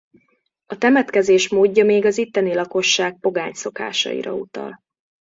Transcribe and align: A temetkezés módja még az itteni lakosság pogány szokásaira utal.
A 0.65 0.77
temetkezés 0.77 1.49
módja 1.49 1.85
még 1.85 2.05
az 2.05 2.17
itteni 2.17 2.53
lakosság 2.53 3.17
pogány 3.19 3.53
szokásaira 3.53 4.33
utal. 4.33 4.79